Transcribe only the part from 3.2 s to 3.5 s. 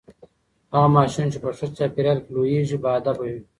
وي.